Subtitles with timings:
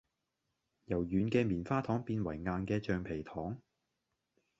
[0.85, 3.61] 由軟嘅棉花糖變為硬嘅橡皮糖